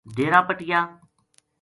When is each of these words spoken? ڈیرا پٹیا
ڈیرا 0.15 0.39
پٹیا 0.47 0.79